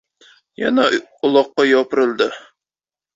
[0.61, 0.83] Yana
[1.25, 2.27] uloqqa yopirildi.